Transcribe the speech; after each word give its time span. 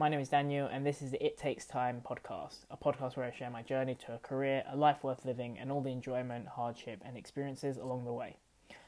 My 0.00 0.08
name 0.08 0.20
is 0.20 0.30
Danial, 0.30 0.74
and 0.74 0.86
this 0.86 1.02
is 1.02 1.10
the 1.10 1.22
It 1.22 1.36
Takes 1.36 1.66
Time 1.66 2.00
podcast, 2.02 2.60
a 2.70 2.76
podcast 2.78 3.18
where 3.18 3.26
I 3.26 3.36
share 3.36 3.50
my 3.50 3.60
journey 3.60 3.94
to 4.06 4.14
a 4.14 4.18
career, 4.18 4.64
a 4.66 4.74
life 4.74 5.04
worth 5.04 5.26
living, 5.26 5.58
and 5.58 5.70
all 5.70 5.82
the 5.82 5.90
enjoyment, 5.90 6.48
hardship, 6.48 7.02
and 7.04 7.18
experiences 7.18 7.76
along 7.76 8.06
the 8.06 8.12
way. 8.14 8.36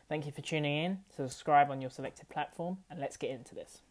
Thank 0.09 0.25
you 0.25 0.33
for 0.33 0.41
tuning 0.41 0.75
in. 0.75 1.01
Subscribe 1.15 1.71
on 1.71 1.83
your 1.83 1.91
selected 1.91 2.31
platform, 2.31 2.79
and 2.89 2.99
let's 2.99 3.19
get 3.19 3.29
into 3.29 3.55
this. 3.55 3.83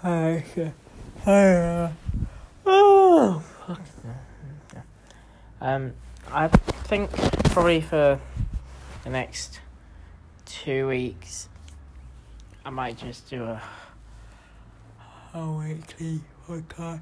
Hi, 0.00 0.42
hi. 1.26 1.92
Oh, 2.64 3.42
fuck. 3.66 3.80
Um, 5.60 5.92
I 6.32 6.48
think 6.48 7.10
probably 7.50 7.82
for 7.82 8.18
the 9.04 9.10
next 9.10 9.60
two 10.46 10.88
weeks, 10.88 11.50
I 12.68 12.70
might 12.70 12.98
just 12.98 13.30
do 13.30 13.44
a 13.44 13.62
a 15.32 15.52
weekly 15.52 16.20
podcast. 16.46 17.00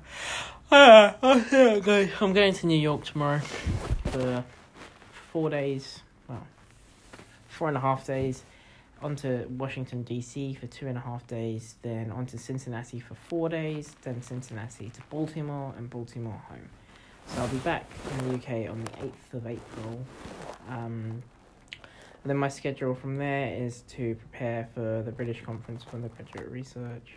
Uh, 0.70 1.12
I'm 1.20 1.80
going, 1.80 2.08
I'm 2.20 2.32
going 2.32 2.54
to 2.54 2.66
New 2.68 2.78
York 2.78 3.04
tomorrow 3.04 3.40
for 4.04 4.44
four 5.32 5.50
days. 5.50 6.02
Well, 6.28 6.46
four 7.48 7.66
and 7.66 7.76
a 7.76 7.80
half 7.80 8.06
days. 8.06 8.44
On 9.02 9.16
to 9.16 9.46
Washington 9.58 10.04
DC 10.04 10.56
for 10.56 10.68
two 10.68 10.86
and 10.86 10.96
a 10.96 11.00
half 11.00 11.26
days. 11.26 11.74
Then 11.82 12.12
on 12.12 12.26
to 12.26 12.38
Cincinnati 12.38 13.00
for 13.00 13.16
four 13.16 13.48
days. 13.48 13.96
Then 14.02 14.22
Cincinnati 14.22 14.90
to 14.90 15.00
Baltimore 15.10 15.74
and 15.76 15.90
Baltimore 15.90 16.40
home. 16.48 16.68
So 17.26 17.42
I'll 17.42 17.48
be 17.48 17.58
back 17.58 17.90
in 18.12 18.28
the 18.28 18.34
UK 18.36 18.70
on 18.70 18.84
the 18.84 18.90
8th 18.92 19.34
of 19.34 19.46
April. 19.48 20.06
Um, 20.68 21.24
and 22.26 22.30
then 22.32 22.38
my 22.38 22.48
schedule 22.48 22.92
from 22.92 23.18
there 23.18 23.54
is 23.54 23.82
to 23.82 24.16
prepare 24.16 24.68
for 24.74 25.00
the 25.04 25.12
British 25.12 25.44
Conference 25.44 25.84
for 25.84 25.98
the 25.98 26.08
Graduate 26.08 26.50
Research. 26.50 27.12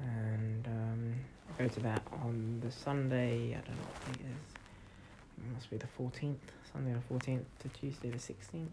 And 0.00 0.66
um, 0.66 1.14
I 1.48 1.62
go 1.62 1.68
to 1.68 1.80
that 1.82 2.02
on 2.24 2.58
the 2.60 2.72
Sunday, 2.72 3.56
I 3.56 3.60
don't 3.64 3.76
know 3.76 3.84
what 3.84 4.04
date 4.06 4.24
it 4.24 4.32
is. 4.32 5.46
It 5.46 5.54
must 5.54 5.70
be 5.70 5.76
the 5.76 5.86
14th, 5.96 6.34
Sunday 6.72 6.92
the 6.92 7.14
14th 7.14 7.44
to 7.60 7.68
Tuesday 7.68 8.10
the 8.10 8.18
16th. 8.18 8.66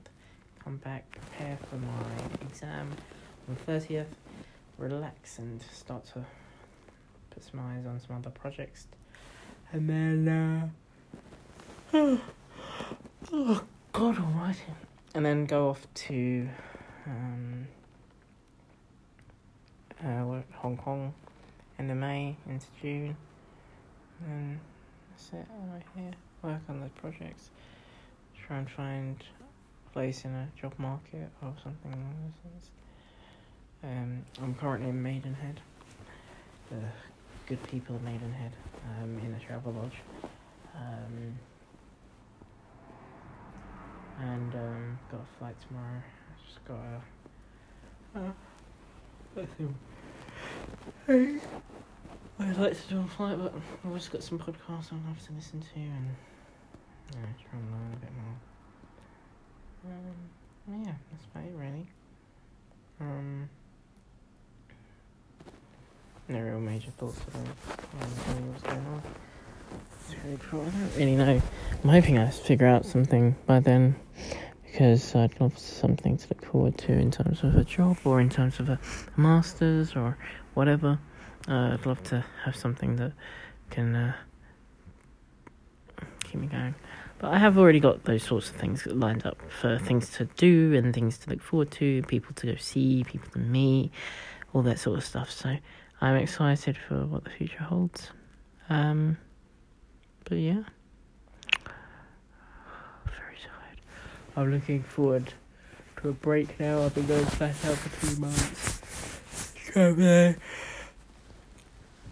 Come 0.64 0.78
back, 0.78 1.04
prepare 1.12 1.60
for 1.70 1.76
my 1.76 2.48
exam 2.50 2.90
on 3.48 3.58
the 3.64 3.72
30th, 3.72 4.08
relax 4.80 5.38
and 5.38 5.62
start 5.72 6.04
to 6.14 6.26
put 7.30 7.44
some 7.44 7.60
eyes 7.60 7.86
on 7.86 8.00
some 8.00 8.16
other 8.16 8.32
projects 8.32 8.88
and 9.72 9.88
then 9.88 10.28
uh, 10.28 10.68
oh, 11.94 12.22
oh 13.32 13.64
God 13.94 14.18
Almighty, 14.18 14.62
and 15.16 15.26
then 15.26 15.46
go 15.46 15.70
off 15.70 15.88
to 15.94 16.48
um, 17.08 17.68
uh, 20.04 20.42
Hong 20.56 20.78
Kong 20.78 21.14
end 21.80 21.90
of 21.90 21.98
May 21.98 22.36
into 22.48 22.68
June, 22.82 23.16
and 24.26 24.60
that's 25.10 25.30
it. 25.30 25.48
Right 25.72 25.82
here, 25.96 26.12
work 26.44 26.62
on 26.68 26.82
the 26.82 26.90
projects, 27.02 27.50
try 28.46 28.58
and 28.58 28.70
find 28.70 29.24
a 29.88 29.94
place 29.94 30.26
in 30.26 30.32
a 30.32 30.50
job 30.60 30.74
market 30.78 31.30
or 31.42 31.54
something 31.64 31.94
along 31.94 32.14
those 32.24 32.52
lines. 32.52 32.70
Um, 33.84 34.26
I'm 34.44 34.56
currently 34.56 34.90
in 34.90 35.02
Maidenhead. 35.02 35.62
The 36.70 36.82
good 37.48 37.66
people 37.70 37.96
of 37.96 38.04
Maidenhead 38.04 38.52
um, 39.02 39.18
in 39.20 39.34
a 39.34 39.40
travel 39.40 39.72
lodge. 39.72 40.02
Um, 40.76 41.40
and 44.20 44.56
um, 44.56 45.00
got 45.12 45.22
a 45.22 45.40
flight 45.40 45.56
tomorrow. 45.68 46.02
Just 46.46 46.64
got 46.66 46.78
a. 48.16 48.20
Uh. 48.20 48.32
Hey. 51.08 51.40
I'd 52.40 52.58
like 52.58 52.74
to 52.82 52.88
do 52.90 53.00
a 53.00 53.08
flight, 53.08 53.38
but 53.38 53.54
I've 53.86 53.94
just 53.94 54.12
got 54.12 54.24
some 54.24 54.40
podcasts 54.40 54.92
I'll 54.92 55.00
have 55.08 55.26
to 55.26 55.34
listen 55.34 55.62
to 55.62 55.80
and 55.80 56.16
try 57.12 57.60
and 57.60 57.72
learn 57.72 57.94
a 57.94 57.98
bit 57.98 58.12
more. 58.16 58.36
Um, 59.86 60.84
yeah, 60.86 60.94
that's 61.12 61.26
about 61.32 61.46
it 61.46 61.56
really. 61.56 61.88
Um, 63.00 63.50
no 66.28 66.40
real 66.40 66.60
major 66.60 66.92
thoughts 66.92 67.20
about 67.28 67.48
what's 67.48 68.64
going 68.64 68.86
on. 68.86 69.02
I 70.12 70.36
don't 70.52 70.96
really 70.98 71.16
know. 71.16 71.42
I'm 71.84 71.90
hoping 71.90 72.18
I 72.18 72.30
figure 72.30 72.68
out 72.68 72.86
something 72.86 73.36
by 73.46 73.60
then 73.60 73.96
because 74.66 75.16
I'd 75.16 75.40
love 75.40 75.58
something 75.58 76.18
to 76.18 76.28
look 76.30 76.46
forward 76.46 76.78
to 76.80 76.92
in 76.92 77.12
terms 77.12 77.44
of 77.44 77.56
a 77.56 77.64
job 77.64 77.98
or 78.04 78.20
in 78.20 78.30
terms 78.30 78.60
of 78.60 78.70
a, 78.70 78.80
a 79.16 79.20
master's 79.20 79.96
or 79.96 80.18
whatever. 80.54 81.00
Uh, 81.48 81.74
I'd 81.74 81.86
love 81.86 82.04
to 82.06 82.26
have 82.44 82.56
something 82.56 82.98
that 82.98 83.14
can 83.70 83.96
uh, 83.96 84.14
keep 86.24 86.42
me 86.42 86.48
going. 86.48 86.76
But 87.20 87.32
I 87.32 87.38
have 87.38 87.58
already 87.58 87.80
got 87.80 88.04
those 88.04 88.24
sorts 88.24 88.50
of 88.50 88.58
things 88.58 88.86
lined 88.86 89.26
up 89.26 89.42
for 89.50 89.78
things 89.80 90.10
to 90.12 90.26
do 90.38 90.74
and 90.74 90.94
things 90.94 91.18
to 91.20 91.30
look 91.30 91.42
forward 91.42 91.72
to, 91.72 92.04
people 92.04 92.34
to 92.36 92.48
go 92.48 92.56
see, 92.56 93.04
people 93.06 93.30
to 93.32 93.40
meet, 93.40 93.92
all 94.54 94.62
that 94.64 94.80
sort 94.80 94.98
of 94.98 95.06
stuff. 95.06 95.32
So 95.32 95.56
I'm 96.02 96.16
excited 96.18 96.78
for 96.78 97.06
what 97.06 97.24
the 97.24 97.30
future 97.30 97.64
holds. 97.64 98.12
Um, 98.70 99.18
but 100.26 100.36
yeah, 100.38 100.64
very 103.06 103.38
tired. 103.38 103.80
I'm 104.36 104.52
looking 104.52 104.84
forward 104.84 105.34
to 106.02 106.10
a 106.10 106.12
break 106.12 106.60
now. 106.60 106.84
I've 106.84 106.94
been 106.94 107.08
going 107.08 107.26
flat 107.26 107.56
out 107.66 107.78
for 107.78 108.06
two 108.06 108.20
months. 108.20 108.82
Traveling, 109.72 110.36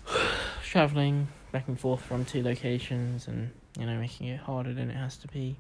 traveling 0.63 1.28
back 1.52 1.68
and 1.68 1.79
forth 1.79 2.02
from 2.02 2.25
two 2.25 2.41
locations, 2.41 3.28
and 3.28 3.52
you 3.78 3.85
know, 3.85 4.00
making 4.00 4.28
it 4.28 4.40
harder 4.40 4.73
than 4.73 4.90
it 4.90 4.96
has 4.96 5.18
to 5.18 5.28
be. 5.28 5.56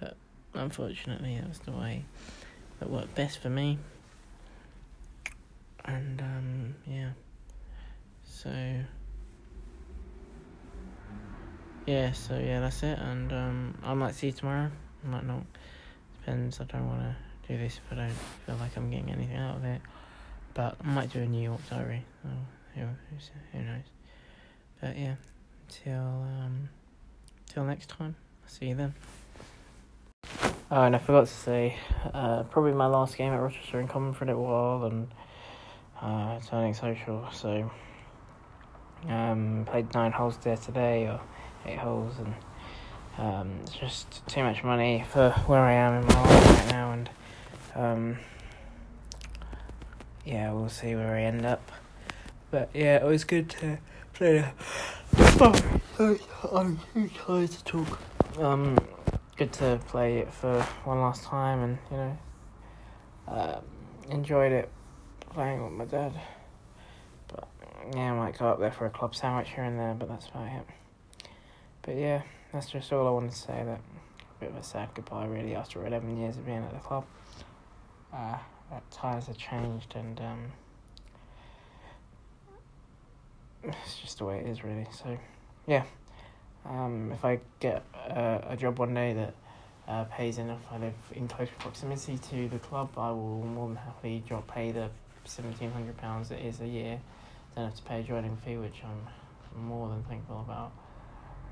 But 0.00 0.16
unfortunately, 0.54 1.38
that 1.38 1.48
was 1.48 1.60
the 1.60 1.72
way 1.72 2.04
that 2.80 2.90
worked 2.90 3.14
best 3.14 3.38
for 3.38 3.50
me 3.50 3.78
and 5.84 6.20
um, 6.20 6.74
yeah, 6.86 7.10
so 8.24 8.50
yeah, 11.86 12.12
so 12.12 12.38
yeah, 12.38 12.60
that's 12.60 12.82
it. 12.82 12.98
And 12.98 13.32
um, 13.32 13.78
I 13.82 13.94
might 13.94 14.14
see 14.14 14.28
you 14.28 14.32
tomorrow. 14.32 14.70
I 15.04 15.08
might 15.08 15.26
not. 15.26 15.44
Depends. 16.20 16.60
I 16.60 16.64
don't 16.64 16.88
want 16.88 17.00
to 17.00 17.16
do 17.48 17.58
this 17.58 17.78
if 17.84 17.92
I 17.92 18.02
don't 18.02 18.12
feel 18.46 18.56
like 18.56 18.76
I'm 18.76 18.90
getting 18.90 19.10
anything 19.10 19.36
out 19.36 19.56
of 19.56 19.64
it. 19.64 19.80
But 20.54 20.76
I 20.82 20.86
might 20.86 21.12
do 21.12 21.20
a 21.20 21.26
New 21.26 21.42
York 21.42 21.60
diary. 21.68 22.04
Oh, 22.24 22.28
who, 22.74 22.80
who 23.52 23.64
knows? 23.64 23.82
But 24.80 24.96
yeah, 24.98 25.14
till 25.68 25.92
um, 25.92 26.68
till 27.46 27.64
next 27.64 27.88
time. 27.88 28.16
See 28.46 28.66
you 28.66 28.74
then. 28.74 28.94
Oh, 30.70 30.82
and 30.82 30.96
I 30.96 30.98
forgot 30.98 31.26
to 31.26 31.32
say, 31.32 31.76
uh, 32.12 32.42
probably 32.44 32.72
my 32.72 32.86
last 32.86 33.16
game 33.16 33.32
at 33.32 33.36
Rochester 33.36 33.78
and 33.80 33.88
Cobham 33.88 34.14
for 34.14 34.24
a 34.24 34.28
little 34.28 34.44
while, 34.44 34.84
and 34.84 35.08
uh, 36.00 36.40
turning 36.40 36.74
social. 36.74 37.28
So 37.32 37.70
um, 39.08 39.66
played 39.70 39.92
nine 39.94 40.12
holes 40.12 40.38
there 40.38 40.56
today, 40.56 41.06
or 41.06 41.20
eight 41.66 41.78
holes, 41.78 42.14
and 42.18 42.34
um, 43.18 43.58
it's 43.62 43.72
just 43.72 44.26
too 44.26 44.42
much 44.42 44.64
money 44.64 45.04
for 45.10 45.30
where 45.46 45.60
I 45.60 45.72
am 45.72 46.02
in 46.02 46.06
my 46.06 46.22
life 46.22 46.58
right 46.58 46.68
now, 46.70 46.92
and 46.92 47.10
um, 47.74 48.18
yeah, 50.24 50.52
we'll 50.52 50.68
see 50.68 50.94
where 50.94 51.14
I 51.14 51.22
end 51.22 51.44
up. 51.44 51.70
But 52.50 52.70
yeah, 52.72 52.96
it 52.96 53.04
was 53.04 53.24
good 53.24 53.50
to 53.50 53.78
play. 54.12 54.44
Oh, 55.98 56.18
I'm 56.52 56.80
too 56.92 57.08
tired 57.08 57.50
to 57.50 57.64
talk. 57.64 57.98
Um, 58.38 58.78
good 59.36 59.52
to 59.54 59.80
play 59.88 60.18
it 60.18 60.32
for 60.32 60.62
one 60.84 61.00
last 61.00 61.24
time, 61.24 61.60
and 61.60 61.78
you 61.90 61.96
know, 61.96 62.18
uh, 63.28 63.60
enjoyed 64.10 64.52
it 64.52 64.70
playing 65.30 65.62
with 65.64 65.72
my 65.72 65.84
dad. 65.84 66.12
But 67.28 67.48
yeah, 67.94 68.12
I 68.12 68.16
might 68.16 68.38
go 68.38 68.48
up 68.48 68.60
there 68.60 68.72
for 68.72 68.86
a 68.86 68.90
club 68.90 69.14
sandwich 69.14 69.50
here 69.50 69.64
and 69.64 69.78
there, 69.78 69.94
but 69.94 70.08
that's 70.08 70.28
about 70.28 70.46
it. 70.46 70.66
But 71.84 71.96
yeah, 71.96 72.22
that's 72.52 72.70
just 72.70 72.92
all 72.92 73.06
I 73.06 73.10
wanted 73.10 73.32
to 73.32 73.38
say. 73.38 73.62
That 73.64 73.78
a 73.78 74.40
bit 74.40 74.50
of 74.50 74.56
a 74.56 74.62
sad 74.62 74.88
goodbye, 74.94 75.26
really, 75.26 75.54
after 75.54 75.86
eleven 75.86 76.16
years 76.18 76.36
of 76.36 76.46
being 76.46 76.58
at 76.58 76.72
the 76.72 76.78
club. 76.78 77.04
Uh, 78.12 78.38
that 78.70 78.90
ties 78.90 79.26
have 79.26 79.36
changed, 79.36 79.94
and 79.94 80.20
um, 80.20 80.52
it's 83.64 83.96
just 84.00 84.18
the 84.18 84.24
way 84.24 84.38
it 84.38 84.46
is, 84.46 84.64
really. 84.64 84.86
So, 84.92 85.18
yeah. 85.66 85.84
Um, 86.64 87.12
if 87.12 87.24
I 87.24 87.40
get 87.60 87.82
uh, 88.08 88.38
a 88.48 88.56
job 88.56 88.78
one 88.78 88.94
day 88.94 89.12
that 89.12 89.34
uh, 89.86 90.04
pays 90.04 90.38
enough, 90.38 90.62
I 90.70 90.78
live 90.78 90.94
in 91.12 91.28
close 91.28 91.48
proximity 91.58 92.16
to 92.16 92.48
the 92.48 92.58
club, 92.58 92.88
I 92.96 93.10
will 93.10 93.42
more 93.42 93.68
than 93.68 93.76
happily 93.76 94.22
drop 94.26 94.46
pay 94.48 94.72
the 94.72 94.88
seventeen 95.24 95.70
hundred 95.70 95.98
pounds 95.98 96.30
it 96.30 96.40
is 96.40 96.60
a 96.60 96.66
year. 96.66 97.00
Don't 97.54 97.66
have 97.66 97.74
to 97.74 97.82
pay 97.82 98.00
a 98.00 98.02
joining 98.02 98.36
fee, 98.38 98.56
which 98.56 98.82
I'm 98.82 99.66
more 99.68 99.90
than 99.90 100.02
thankful 100.04 100.40
about. 100.40 100.72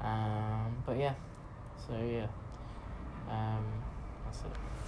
Um, 0.02 0.82
but 0.84 0.98
yeah, 0.98 1.14
so 1.86 1.94
yeah, 1.94 2.26
um, 3.28 3.64
that's 4.24 4.44
it. 4.44 4.81